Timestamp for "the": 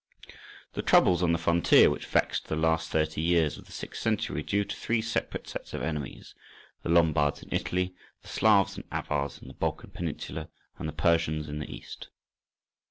0.73-0.81, 1.31-1.37, 2.47-2.55, 3.67-3.71, 8.23-8.27, 9.47-9.53, 10.89-10.93, 11.59-11.71